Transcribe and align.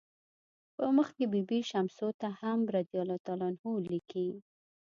په 0.75 0.85
مخ 0.97 1.07
کې 1.17 1.25
بي 1.31 1.41
بي 1.49 1.59
شمسو 1.69 2.07
ته 2.21 2.27
هم 2.39 2.59
"رضی 2.75 2.97
الله 3.03 3.19
عنه" 3.47 3.71
لیکي. 3.91 4.27